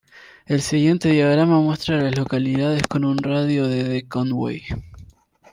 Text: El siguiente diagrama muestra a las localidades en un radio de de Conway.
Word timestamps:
El 0.47 0.63
siguiente 0.63 1.09
diagrama 1.11 1.59
muestra 1.61 1.99
a 1.99 2.01
las 2.01 2.17
localidades 2.17 2.81
en 2.95 3.05
un 3.05 3.19
radio 3.19 3.67
de 3.67 3.83
de 3.83 4.07
Conway. 4.07 4.63